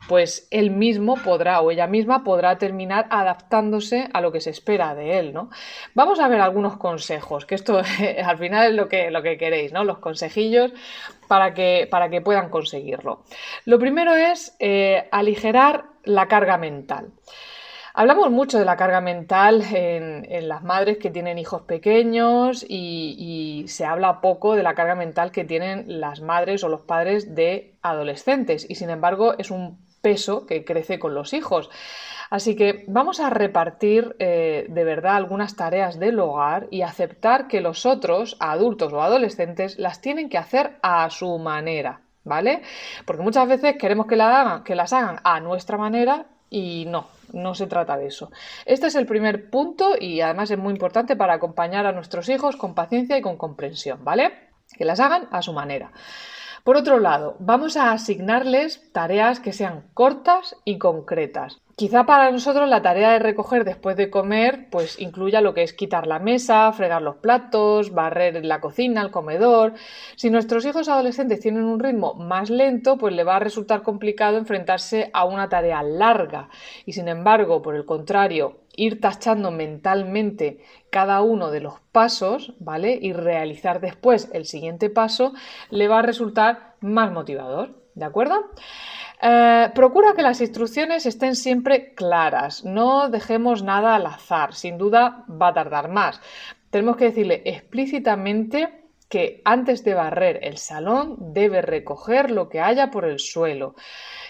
pues 0.08 0.46
él 0.50 0.72
mismo 0.72 1.14
podrá 1.24 1.62
o 1.62 1.70
ella 1.70 1.86
misma 1.86 2.22
podrá 2.22 2.58
terminar 2.58 3.06
adaptándose 3.08 4.10
a 4.12 4.20
lo 4.20 4.30
que 4.30 4.42
se 4.42 4.50
espera 4.50 4.94
de 4.94 5.18
él, 5.18 5.32
¿no? 5.32 5.48
Vamos 5.94 6.20
a 6.20 6.28
ver 6.28 6.42
algunos 6.42 6.76
consejos, 6.76 7.46
que 7.46 7.54
esto 7.54 7.80
al 8.24 8.36
final 8.36 8.68
es 8.68 8.74
lo 8.74 8.90
que, 8.90 9.10
lo 9.10 9.22
que 9.22 9.38
queréis, 9.38 9.72
¿no? 9.72 9.84
Los 9.84 10.00
consejillos 10.00 10.70
para 11.28 11.54
que, 11.54 11.88
para 11.90 12.10
que 12.10 12.20
puedan 12.20 12.50
conseguirlo. 12.50 13.24
Lo 13.64 13.78
primero 13.78 14.14
es 14.14 14.54
eh, 14.58 15.08
aligerar 15.10 15.84
la 16.04 16.28
carga 16.28 16.58
mental. 16.58 17.12
Hablamos 17.92 18.30
mucho 18.30 18.58
de 18.58 18.64
la 18.64 18.76
carga 18.76 19.00
mental 19.00 19.64
en, 19.72 20.48
las 20.48 20.62
madres 20.62 20.98
que 20.98 21.10
tienen 21.10 21.38
hijos 21.38 21.62
pequeños 21.62 22.64
y, 22.68 23.64
se 23.66 23.84
habla 23.84 24.20
poco 24.20 24.54
de 24.54 24.62
la 24.62 24.74
carga 24.74 24.94
mental 24.94 25.32
que 25.32 25.44
tienen 25.44 26.00
las 26.00 26.20
madres 26.20 26.62
o 26.64 26.68
los 26.68 26.82
padres 26.82 27.34
de 27.34 27.74
adolescentes 27.82 28.66
y 28.68 28.76
sin 28.76 28.90
embargo 28.90 29.34
es 29.38 29.50
un 29.50 29.78
peso 30.02 30.46
que 30.46 30.64
crece 30.64 30.98
con 30.98 31.14
los 31.14 31.32
hijos. 31.32 31.68
Así 32.30 32.54
que 32.54 32.84
vamos 32.86 33.18
a 33.18 33.28
repartir 33.28 34.14
eh, 34.20 34.66
de 34.68 34.84
verdad 34.84 35.16
algunas 35.16 35.56
tareas 35.56 35.98
del 35.98 36.20
hogar 36.20 36.68
y 36.70 36.82
aceptar 36.82 37.48
que 37.48 37.60
los 37.60 37.86
otros, 37.86 38.36
adultos 38.38 38.92
o 38.92 39.02
adolescentes, 39.02 39.78
las 39.78 40.00
tienen 40.00 40.28
que 40.28 40.38
hacer 40.38 40.78
a 40.80 41.10
su 41.10 41.38
manera, 41.38 42.02
¿vale? 42.22 42.62
Porque 43.04 43.22
muchas 43.22 43.48
veces 43.48 43.76
queremos 43.78 44.06
que, 44.06 44.16
la 44.16 44.40
hagan, 44.40 44.64
que 44.64 44.76
las 44.76 44.92
hagan 44.92 45.18
a 45.24 45.40
nuestra 45.40 45.76
manera 45.76 46.26
y 46.48 46.84
no, 46.86 47.08
no 47.32 47.54
se 47.54 47.66
trata 47.66 47.96
de 47.96 48.06
eso. 48.06 48.30
Este 48.64 48.86
es 48.86 48.94
el 48.94 49.06
primer 49.06 49.50
punto 49.50 49.94
y 49.98 50.20
además 50.20 50.50
es 50.50 50.58
muy 50.58 50.72
importante 50.72 51.16
para 51.16 51.34
acompañar 51.34 51.86
a 51.86 51.92
nuestros 51.92 52.28
hijos 52.28 52.56
con 52.56 52.74
paciencia 52.74 53.16
y 53.16 53.22
con 53.22 53.36
comprensión, 53.36 54.04
¿vale? 54.04 54.50
Que 54.76 54.84
las 54.84 55.00
hagan 55.00 55.28
a 55.30 55.42
su 55.42 55.52
manera. 55.52 55.92
Por 56.64 56.76
otro 56.76 56.98
lado, 56.98 57.36
vamos 57.38 57.76
a 57.76 57.92
asignarles 57.92 58.92
tareas 58.92 59.40
que 59.40 59.52
sean 59.52 59.84
cortas 59.94 60.56
y 60.64 60.76
concretas. 60.78 61.60
Quizá 61.74 62.04
para 62.04 62.30
nosotros 62.30 62.68
la 62.68 62.82
tarea 62.82 63.12
de 63.12 63.18
recoger 63.18 63.64
después 63.64 63.96
de 63.96 64.10
comer 64.10 64.68
pues 64.70 65.00
incluya 65.00 65.40
lo 65.40 65.54
que 65.54 65.62
es 65.62 65.72
quitar 65.72 66.06
la 66.06 66.18
mesa, 66.18 66.70
fregar 66.72 67.00
los 67.00 67.16
platos, 67.16 67.92
barrer 67.92 68.44
la 68.44 68.60
cocina, 68.60 69.00
el 69.00 69.10
comedor. 69.10 69.72
Si 70.14 70.28
nuestros 70.28 70.66
hijos 70.66 70.90
adolescentes 70.90 71.40
tienen 71.40 71.64
un 71.64 71.80
ritmo 71.80 72.12
más 72.12 72.50
lento, 72.50 72.98
pues 72.98 73.14
le 73.14 73.24
va 73.24 73.36
a 73.36 73.40
resultar 73.40 73.82
complicado 73.82 74.36
enfrentarse 74.36 75.08
a 75.14 75.24
una 75.24 75.48
tarea 75.48 75.82
larga. 75.82 76.50
Y 76.84 76.92
sin 76.92 77.08
embargo, 77.08 77.62
por 77.62 77.74
el 77.74 77.86
contrario, 77.86 78.59
ir 78.76 79.00
tachando 79.00 79.50
mentalmente 79.50 80.60
cada 80.90 81.22
uno 81.22 81.50
de 81.50 81.60
los 81.60 81.80
pasos, 81.92 82.54
¿vale? 82.58 82.98
Y 83.00 83.12
realizar 83.12 83.80
después 83.80 84.30
el 84.32 84.46
siguiente 84.46 84.90
paso 84.90 85.32
le 85.70 85.88
va 85.88 85.98
a 86.00 86.02
resultar 86.02 86.76
más 86.80 87.12
motivador, 87.12 87.82
¿de 87.94 88.04
acuerdo? 88.04 88.50
Eh, 89.22 89.70
procura 89.74 90.14
que 90.14 90.22
las 90.22 90.40
instrucciones 90.40 91.04
estén 91.04 91.36
siempre 91.36 91.94
claras, 91.94 92.64
no 92.64 93.10
dejemos 93.10 93.62
nada 93.62 93.94
al 93.94 94.06
azar, 94.06 94.54
sin 94.54 94.78
duda 94.78 95.24
va 95.30 95.48
a 95.48 95.54
tardar 95.54 95.88
más. 95.88 96.20
Tenemos 96.70 96.96
que 96.96 97.06
decirle 97.06 97.42
explícitamente 97.44 98.79
que 99.10 99.42
antes 99.44 99.82
de 99.84 99.92
barrer 99.92 100.38
el 100.42 100.56
salón 100.56 101.16
debe 101.18 101.60
recoger 101.60 102.30
lo 102.30 102.48
que 102.48 102.60
haya 102.60 102.90
por 102.92 103.04
el 103.04 103.18
suelo. 103.18 103.74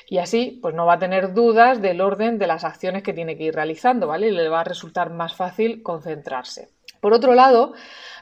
Y 0.08 0.18
así, 0.18 0.58
pues 0.60 0.74
no 0.74 0.86
va 0.86 0.94
a 0.94 0.98
tener 0.98 1.34
dudas 1.34 1.82
del 1.82 2.00
orden 2.00 2.38
de 2.38 2.46
las 2.46 2.64
acciones 2.64 3.02
que 3.02 3.12
tiene 3.12 3.36
que 3.36 3.44
ir 3.44 3.54
realizando, 3.54 4.08
¿vale? 4.08 4.28
Y 4.28 4.32
le 4.32 4.48
va 4.48 4.62
a 4.62 4.64
resultar 4.64 5.10
más 5.10 5.34
fácil 5.36 5.82
concentrarse. 5.82 6.70
Por 7.00 7.12
otro 7.12 7.34
lado, 7.34 7.74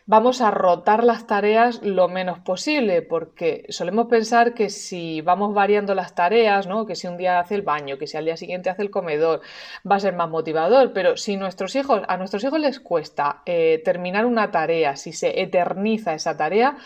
vamos 0.08 0.40
a 0.40 0.50
rotar 0.50 1.04
las 1.04 1.26
tareas 1.26 1.82
lo 1.82 2.08
menos 2.08 2.38
posible, 2.38 3.02
porque 3.02 3.66
solemos 3.68 4.06
pensar 4.06 4.54
que 4.54 4.70
si 4.70 5.20
vamos 5.20 5.52
variando 5.52 5.94
las 5.94 6.14
tareas, 6.14 6.66
¿no? 6.66 6.86
que 6.86 6.96
si 6.96 7.06
un 7.06 7.18
día 7.18 7.38
hace 7.38 7.56
el 7.56 7.60
baño, 7.60 7.98
que 7.98 8.06
si 8.06 8.16
al 8.16 8.24
día 8.24 8.38
siguiente 8.38 8.70
hace 8.70 8.80
el 8.80 8.90
comedor, 8.90 9.42
va 9.88 9.96
a 9.96 10.00
ser 10.00 10.14
más 10.14 10.30
motivador, 10.30 10.94
pero 10.94 11.18
si 11.18 11.36
nuestros 11.36 11.76
hijos, 11.76 12.00
a 12.08 12.16
nuestros 12.16 12.42
hijos 12.42 12.58
les 12.58 12.80
cuesta 12.80 13.42
eh, 13.44 13.82
terminar 13.84 14.24
una 14.24 14.50
tarea, 14.50 14.96
si 14.96 15.12
se 15.12 15.42
eterniza 15.42 16.14
esa 16.14 16.38
tarea, 16.38 16.78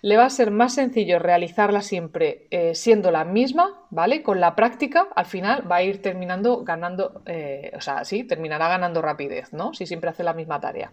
le 0.00 0.16
va 0.16 0.24
a 0.24 0.30
ser 0.30 0.50
más 0.50 0.72
sencillo 0.72 1.18
realizarla 1.18 1.82
siempre 1.82 2.46
eh, 2.50 2.74
siendo 2.74 3.10
la 3.10 3.26
misma, 3.26 3.84
¿vale? 3.90 4.22
Con 4.22 4.40
la 4.40 4.56
práctica, 4.56 5.08
al 5.14 5.26
final 5.26 5.70
va 5.70 5.76
a 5.76 5.82
ir 5.82 6.00
terminando 6.00 6.64
ganando, 6.64 7.20
eh, 7.26 7.72
o 7.76 7.82
sea, 7.82 8.06
sí, 8.06 8.24
terminará 8.24 8.68
ganando 8.68 9.02
rapidez, 9.02 9.52
¿no? 9.52 9.74
Si 9.74 9.84
siempre 9.84 10.08
hace 10.08 10.24
la 10.24 10.32
misma 10.32 10.60
tarea. 10.60 10.92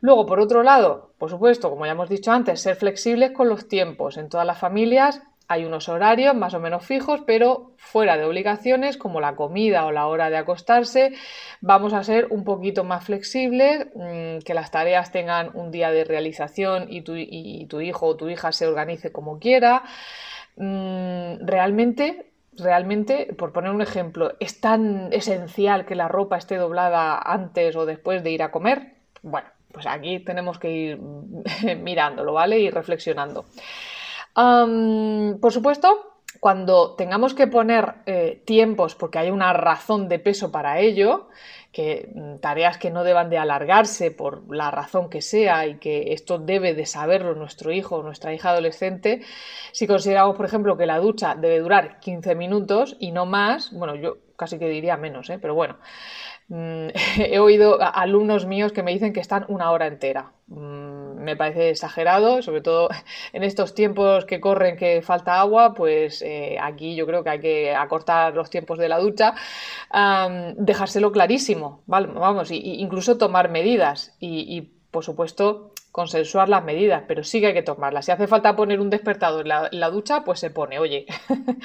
Luego, 0.00 0.26
por 0.26 0.40
otro 0.40 0.62
lado, 0.62 1.12
por 1.18 1.30
supuesto, 1.30 1.70
como 1.70 1.86
ya 1.86 1.92
hemos 1.92 2.08
dicho 2.08 2.32
antes, 2.32 2.60
ser 2.60 2.76
flexibles 2.76 3.32
con 3.32 3.48
los 3.48 3.68
tiempos. 3.68 4.16
En 4.16 4.28
todas 4.28 4.46
las 4.46 4.58
familias 4.58 5.22
hay 5.46 5.64
unos 5.64 5.88
horarios 5.88 6.34
más 6.34 6.54
o 6.54 6.60
menos 6.60 6.86
fijos, 6.86 7.20
pero 7.26 7.72
fuera 7.76 8.16
de 8.16 8.24
obligaciones 8.24 8.96
como 8.96 9.20
la 9.20 9.36
comida 9.36 9.84
o 9.84 9.92
la 9.92 10.06
hora 10.06 10.30
de 10.30 10.38
acostarse, 10.38 11.12
vamos 11.60 11.92
a 11.92 12.02
ser 12.02 12.28
un 12.30 12.44
poquito 12.44 12.82
más 12.84 13.04
flexibles, 13.04 13.86
mm, 13.94 14.38
que 14.44 14.54
las 14.54 14.70
tareas 14.70 15.12
tengan 15.12 15.50
un 15.54 15.70
día 15.70 15.90
de 15.90 16.04
realización 16.04 16.86
y 16.90 17.02
tu, 17.02 17.14
hijo 17.16 18.06
o 18.06 18.16
tu 18.16 18.28
hija 18.28 18.52
se 18.52 18.66
organice 18.66 19.12
como 19.12 19.38
quiera. 19.38 19.82
Mm, 20.56 21.46
realmente 21.46 22.30
realmente, 22.56 23.34
por 23.36 23.52
poner 23.52 23.72
un 23.72 23.82
ejemplo, 23.82 24.34
es 24.38 24.60
tan 24.60 25.12
esencial 25.12 25.86
que 25.86 25.96
la 25.96 26.06
ropa 26.06 26.36
esté 26.36 26.56
doblada 26.56 27.18
antes 27.18 27.74
o 27.74 27.84
después 27.84 28.22
de 28.22 28.30
ir 28.30 28.42
a 28.44 28.52
comer. 28.52 28.94
Bueno, 29.22 29.48
pues 29.74 29.86
aquí 29.86 30.20
tenemos 30.20 30.58
que 30.58 30.70
ir 30.70 30.98
mirándolo, 31.82 32.32
¿vale? 32.32 32.58
Y 32.58 32.70
reflexionando. 32.70 33.44
por 34.34 35.52
supuesto, 35.52 36.14
cuando 36.40 36.94
tengamos 36.94 37.34
que 37.34 37.46
poner 37.46 37.94
eh, 38.06 38.42
tiempos 38.44 38.94
porque 38.94 39.18
hay 39.18 39.30
una 39.30 39.52
razón 39.52 40.08
de 40.08 40.18
peso 40.18 40.52
para 40.52 40.78
ello, 40.80 41.28
que 41.72 42.10
mm, 42.14 42.36
tareas 42.36 42.78
que 42.78 42.90
no 42.90 43.02
deban 43.02 43.30
de 43.30 43.38
alargarse 43.38 44.10
por 44.10 44.54
la 44.54 44.70
razón 44.70 45.10
que 45.10 45.22
sea 45.22 45.66
y 45.66 45.78
que 45.78 46.12
esto 46.12 46.38
debe 46.38 46.74
de 46.74 46.86
saberlo 46.86 47.34
nuestro 47.34 47.72
hijo 47.72 47.96
o 47.96 48.02
nuestra 48.02 48.32
hija 48.32 48.50
adolescente, 48.50 49.22
si 49.72 49.86
consideramos, 49.86 50.36
por 50.36 50.46
ejemplo, 50.46 50.76
que 50.76 50.86
la 50.86 50.98
ducha 50.98 51.34
debe 51.34 51.60
durar 51.60 51.98
15 52.00 52.34
minutos 52.34 52.96
y 53.00 53.10
no 53.12 53.26
más, 53.26 53.72
bueno, 53.72 53.94
yo 53.96 54.18
casi 54.36 54.58
que 54.58 54.68
diría 54.68 54.96
menos, 54.96 55.30
¿eh? 55.30 55.38
pero 55.40 55.54
bueno, 55.54 55.78
he 57.18 57.38
oído 57.38 57.78
alumnos 57.80 58.46
míos 58.46 58.72
que 58.72 58.82
me 58.82 58.92
dicen 58.92 59.12
que 59.12 59.20
están 59.20 59.44
una 59.48 59.70
hora 59.70 59.86
entera. 59.86 60.32
Mm, 60.48 61.22
me 61.22 61.36
parece 61.36 61.70
exagerado, 61.70 62.42
sobre 62.42 62.60
todo 62.60 62.88
en 63.32 63.42
estos 63.44 63.74
tiempos 63.74 64.24
que 64.24 64.40
corren 64.40 64.76
que 64.76 65.02
falta 65.02 65.40
agua, 65.40 65.74
pues 65.74 66.22
eh, 66.22 66.56
aquí 66.60 66.94
yo 66.96 67.06
creo 67.06 67.24
que 67.24 67.30
hay 67.30 67.40
que 67.40 67.74
acortar 67.74 68.34
los 68.34 68.50
tiempos 68.50 68.78
de 68.78 68.88
la 68.88 68.98
ducha, 68.98 69.34
dejárselo 70.56 71.12
clarísimo, 71.12 71.82
vamos, 71.86 72.50
y, 72.50 72.80
incluso 72.80 73.16
tomar 73.18 73.50
medidas 73.50 74.16
y 74.20 74.72
por 74.90 75.04
supuesto 75.04 75.73
consensuar 75.94 76.48
las 76.48 76.64
medidas, 76.64 77.04
pero 77.06 77.22
sí 77.22 77.40
que 77.40 77.46
hay 77.46 77.54
que 77.54 77.62
tomarlas. 77.62 78.06
Si 78.06 78.10
hace 78.10 78.26
falta 78.26 78.56
poner 78.56 78.80
un 78.80 78.90
despertador 78.90 79.46
en 79.46 79.78
la, 79.78 79.90
ducha, 79.90 80.24
pues 80.24 80.40
se 80.40 80.50
pone, 80.50 80.80
oye. 80.80 81.06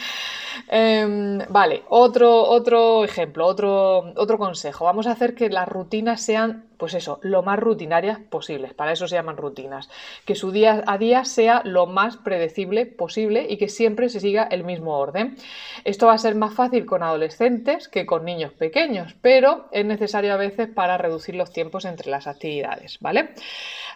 Em, 0.67 1.39
vale, 1.49 1.83
otro, 1.89 2.43
otro 2.43 3.03
ejemplo, 3.03 3.47
otro, 3.47 4.13
otro 4.15 4.37
consejo. 4.37 4.85
Vamos 4.85 5.07
a 5.07 5.13
hacer 5.13 5.33
que 5.33 5.49
las 5.49 5.67
rutinas 5.67 6.21
sean, 6.21 6.68
pues 6.79 6.93
eso, 6.93 7.19
lo 7.21 7.43
más 7.43 7.59
rutinarias 7.59 8.19
posibles. 8.19 8.73
Para 8.73 8.93
eso 8.93 9.05
se 9.05 9.15
llaman 9.15 9.35
rutinas. 9.35 9.89
Que 10.25 10.33
su 10.33 10.51
día 10.51 10.81
a 10.87 10.97
día 10.97 11.25
sea 11.25 11.61
lo 11.65 11.85
más 11.87 12.15
predecible 12.15 12.85
posible 12.85 13.45
y 13.49 13.57
que 13.57 13.67
siempre 13.67 14.07
se 14.07 14.21
siga 14.21 14.43
el 14.43 14.63
mismo 14.63 14.97
orden. 14.97 15.35
Esto 15.83 16.07
va 16.07 16.13
a 16.13 16.17
ser 16.17 16.35
más 16.35 16.53
fácil 16.53 16.85
con 16.85 17.03
adolescentes 17.03 17.89
que 17.89 18.05
con 18.05 18.23
niños 18.23 18.53
pequeños, 18.53 19.13
pero 19.21 19.67
es 19.71 19.85
necesario 19.85 20.33
a 20.33 20.37
veces 20.37 20.69
para 20.69 20.97
reducir 20.97 21.35
los 21.35 21.51
tiempos 21.51 21.83
entre 21.83 22.09
las 22.09 22.27
actividades, 22.27 22.97
¿vale? 23.01 23.31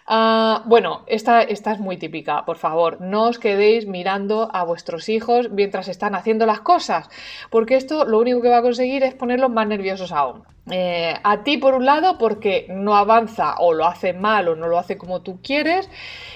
Ah, 0.06 0.62
bueno, 0.66 1.04
esta, 1.06 1.40
esta, 1.40 1.72
es 1.72 1.78
muy 1.78 1.96
típica. 1.96 2.44
Por 2.44 2.58
favor, 2.58 3.00
no 3.00 3.28
os 3.28 3.38
quedéis 3.38 3.86
mirando 3.86 4.50
a 4.52 4.62
vuestros 4.62 5.08
hijos 5.08 5.50
mientras 5.50 5.88
están 5.88 6.14
haciendo 6.14 6.44
las 6.44 6.60
cosas, 6.60 7.08
porque 7.48 7.76
esto 7.76 8.04
lo 8.04 8.18
único 8.18 8.42
que 8.42 8.50
va 8.50 8.58
a 8.58 8.62
conseguir 8.62 9.02
es 9.04 9.14
ponerlos 9.14 9.50
más 9.50 9.66
nerviosos 9.66 10.12
aún. 10.12 10.53
Eh, 10.70 11.14
a 11.22 11.42
ti, 11.42 11.58
por 11.58 11.74
un 11.74 11.84
lado, 11.84 12.16
porque 12.16 12.66
no 12.70 12.96
avanza 12.96 13.56
o 13.58 13.74
lo 13.74 13.86
hace 13.86 14.14
mal 14.14 14.48
o 14.48 14.56
no 14.56 14.66
lo 14.66 14.78
hace 14.78 14.96
como 14.96 15.20
tú 15.20 15.40
quieres, 15.42 15.90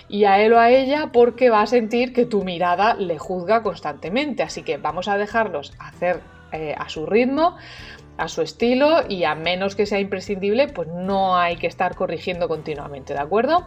y 0.08 0.24
a 0.24 0.40
él 0.40 0.52
o 0.52 0.58
a 0.58 0.70
ella 0.70 1.10
porque 1.12 1.50
va 1.50 1.62
a 1.62 1.66
sentir 1.66 2.12
que 2.12 2.26
tu 2.26 2.44
mirada 2.44 2.94
le 2.94 3.18
juzga 3.18 3.62
constantemente. 3.62 4.42
Así 4.42 4.62
que 4.62 4.76
vamos 4.76 5.08
a 5.08 5.16
dejarlos 5.16 5.72
hacer 5.78 6.20
eh, 6.52 6.74
a 6.78 6.88
su 6.88 7.06
ritmo 7.06 7.56
a 8.18 8.28
su 8.28 8.42
estilo 8.42 9.08
y 9.08 9.24
a 9.24 9.34
menos 9.34 9.76
que 9.76 9.86
sea 9.86 10.00
imprescindible, 10.00 10.68
pues 10.68 10.88
no 10.88 11.36
hay 11.36 11.56
que 11.56 11.68
estar 11.68 11.94
corrigiendo 11.94 12.48
continuamente, 12.48 13.14
¿de 13.14 13.20
acuerdo? 13.20 13.66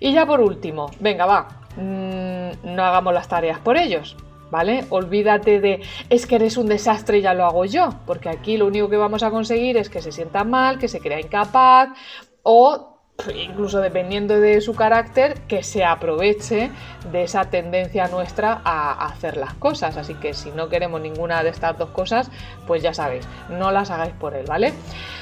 Y 0.00 0.12
ya 0.12 0.24
por 0.24 0.40
último, 0.40 0.90
venga, 1.00 1.26
va, 1.26 1.48
mm, 1.76 2.74
no 2.74 2.84
hagamos 2.84 3.12
las 3.12 3.28
tareas 3.28 3.58
por 3.58 3.76
ellos. 3.76 4.16
¿Vale? 4.52 4.84
Olvídate 4.90 5.60
de 5.60 5.80
es 6.10 6.26
que 6.26 6.34
eres 6.34 6.58
un 6.58 6.66
desastre 6.66 7.16
y 7.16 7.22
ya 7.22 7.32
lo 7.32 7.46
hago 7.46 7.64
yo, 7.64 7.94
porque 8.04 8.28
aquí 8.28 8.58
lo 8.58 8.66
único 8.66 8.90
que 8.90 8.98
vamos 8.98 9.22
a 9.22 9.30
conseguir 9.30 9.78
es 9.78 9.88
que 9.88 10.02
se 10.02 10.12
sienta 10.12 10.44
mal, 10.44 10.78
que 10.78 10.88
se 10.88 11.00
crea 11.00 11.18
incapaz 11.18 11.88
o 12.42 12.92
incluso 13.34 13.80
dependiendo 13.80 14.38
de 14.38 14.60
su 14.60 14.74
carácter, 14.74 15.40
que 15.48 15.62
se 15.62 15.84
aproveche 15.84 16.70
de 17.10 17.22
esa 17.22 17.48
tendencia 17.48 18.08
nuestra 18.08 18.60
a 18.62 19.06
hacer 19.06 19.38
las 19.38 19.54
cosas. 19.54 19.96
Así 19.96 20.16
que 20.16 20.34
si 20.34 20.50
no 20.50 20.68
queremos 20.68 21.00
ninguna 21.00 21.42
de 21.42 21.48
estas 21.48 21.78
dos 21.78 21.88
cosas, 21.88 22.30
pues 22.66 22.82
ya 22.82 22.92
sabéis, 22.92 23.26
no 23.48 23.70
las 23.70 23.90
hagáis 23.90 24.12
por 24.12 24.34
él, 24.34 24.44
¿vale? 24.46 24.74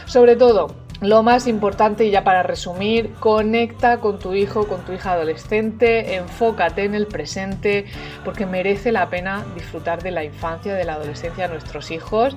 Sobre 0.06 0.34
todo, 0.34 0.74
lo 1.00 1.22
más 1.22 1.46
importante, 1.46 2.04
y 2.04 2.10
ya 2.10 2.24
para 2.24 2.42
resumir, 2.42 3.14
conecta 3.14 3.98
con 3.98 4.18
tu 4.18 4.34
hijo, 4.34 4.68
con 4.68 4.84
tu 4.84 4.92
hija 4.92 5.12
adolescente, 5.12 6.16
enfócate 6.16 6.84
en 6.84 6.94
el 6.94 7.06
presente, 7.06 7.86
porque 8.24 8.44
merece 8.44 8.92
la 8.92 9.08
pena 9.08 9.44
disfrutar 9.54 10.02
de 10.02 10.10
la 10.10 10.24
infancia, 10.24 10.74
de 10.74 10.84
la 10.84 10.94
adolescencia 10.94 11.48
de 11.48 11.54
nuestros 11.54 11.90
hijos, 11.90 12.36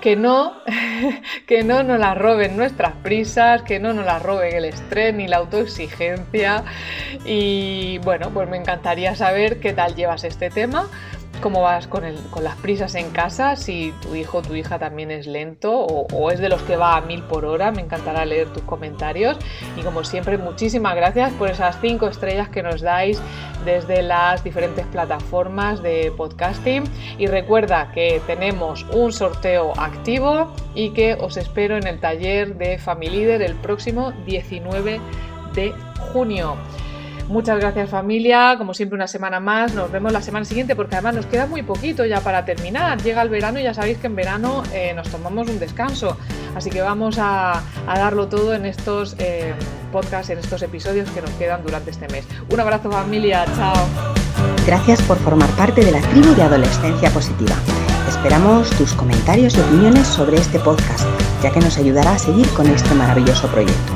que 0.00 0.14
no, 0.14 0.54
que 1.46 1.64
no 1.64 1.82
nos 1.82 1.98
la 1.98 2.14
roben 2.14 2.56
nuestras 2.56 2.92
prisas, 3.02 3.62
que 3.62 3.80
no 3.80 3.92
nos 3.92 4.06
la 4.06 4.20
roben 4.20 4.54
el 4.54 4.66
estrés 4.66 5.12
ni 5.12 5.26
la 5.26 5.38
autoexigencia. 5.38 6.64
Y 7.24 7.98
bueno, 7.98 8.30
pues 8.30 8.48
me 8.48 8.56
encantaría 8.56 9.16
saber 9.16 9.58
qué 9.58 9.72
tal 9.72 9.96
llevas 9.96 10.22
este 10.24 10.50
tema 10.50 10.88
cómo 11.36 11.62
vas 11.62 11.86
con, 11.86 12.04
las 12.42 12.56
prisas 12.56 12.94
en 12.94 13.10
casa, 13.10 13.56
si 13.56 13.92
tu 14.02 14.14
hijo 14.14 14.38
o 14.38 14.42
tu 14.42 14.54
hija 14.54 14.78
también 14.78 15.10
es 15.10 15.26
lento 15.26 15.72
o, 15.72 16.30
es 16.30 16.40
de 16.40 16.48
los 16.48 16.62
que 16.62 16.76
va 16.76 16.96
a 16.96 17.00
mil 17.00 17.22
por 17.22 17.44
hora. 17.44 17.70
Me 17.70 17.82
encantará 17.82 18.24
leer 18.24 18.48
tus 18.48 18.62
comentarios. 18.62 19.36
Y 19.76 19.82
como 19.82 20.04
siempre, 20.04 20.38
muchísimas 20.38 20.94
gracias 20.96 21.32
por 21.34 21.50
esas 21.50 21.78
cinco 21.80 22.08
estrellas 22.08 22.48
que 22.48 22.62
nos 22.62 22.80
dais 22.80 23.20
desde 23.64 24.02
las 24.02 24.44
diferentes 24.44 24.86
plataformas 24.86 25.82
de 25.82 26.12
podcasting. 26.16 26.84
Y 27.18 27.26
recuerda 27.26 27.90
que 27.92 28.20
tenemos 28.26 28.84
un 28.92 29.12
sorteo 29.12 29.72
activo 29.78 30.52
y 30.74 30.90
que 30.90 31.14
os 31.14 31.36
espero 31.36 31.76
en 31.76 31.86
el 31.86 32.00
taller 32.00 32.56
de 32.56 32.78
Family 32.78 33.16
Leader 33.16 33.42
el 33.42 33.54
próximo 33.56 34.12
19 34.26 35.00
de 35.54 35.72
junio. 36.12 36.56
Muchas 37.28 37.58
gracias 37.58 37.90
familia, 37.90 38.54
como 38.56 38.72
siempre 38.72 38.94
una 38.94 39.08
semana 39.08 39.40
más, 39.40 39.74
nos 39.74 39.90
vemos 39.90 40.12
la 40.12 40.22
semana 40.22 40.44
siguiente 40.44 40.76
porque 40.76 40.94
además 40.94 41.16
nos 41.16 41.26
queda 41.26 41.46
muy 41.46 41.62
poquito 41.64 42.04
ya 42.04 42.20
para 42.20 42.44
terminar, 42.44 43.02
llega 43.02 43.20
el 43.20 43.28
verano 43.28 43.58
y 43.58 43.64
ya 43.64 43.74
sabéis 43.74 43.98
que 43.98 44.06
en 44.06 44.14
verano 44.14 44.62
eh, 44.72 44.92
nos 44.94 45.08
tomamos 45.08 45.48
un 45.48 45.58
descanso, 45.58 46.16
así 46.54 46.70
que 46.70 46.80
vamos 46.82 47.18
a, 47.18 47.62
darlo 47.86 48.28
todo 48.28 48.54
en 48.54 48.64
estos 48.64 49.16
eh, 49.18 49.54
podcasts, 49.90 50.30
en 50.30 50.38
estos 50.38 50.62
episodios 50.62 51.10
que 51.10 51.20
nos 51.20 51.30
quedan 51.30 51.62
durante 51.64 51.90
este 51.90 52.06
mes. 52.08 52.24
Un 52.48 52.60
abrazo 52.60 52.92
familia, 52.92 53.44
chao. 53.56 53.74
Gracias 54.64 55.02
por 55.02 55.16
formar 55.18 55.48
parte 55.50 55.84
de 55.84 55.90
la 55.90 56.00
tribu 56.00 56.32
de 56.34 56.42
Adolescencia 56.42 57.10
Positiva. 57.10 57.56
Esperamos 58.08 58.70
tus 58.70 58.92
comentarios 58.92 59.56
y 59.56 59.60
opiniones 59.60 60.06
sobre 60.06 60.36
este 60.36 60.60
podcast, 60.60 61.04
ya 61.42 61.50
que 61.50 61.58
nos 61.58 61.76
ayudará 61.76 62.12
a 62.12 62.18
seguir 62.18 62.48
con 62.50 62.68
este 62.68 62.94
maravilloso 62.94 63.48
proyecto. 63.48 63.95